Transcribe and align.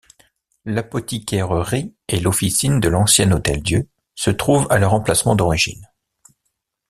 L'apothicairerie 0.65 1.93
et 2.07 2.19
l'officine 2.19 2.79
de 2.79 2.89
l'ancien 2.89 3.31
hôtel-Dieu 3.31 3.87
se 4.15 4.31
trouvent 4.31 4.65
à 4.71 4.79
leur 4.79 4.95
emplacement 4.95 5.35
d'origine. 5.35 5.87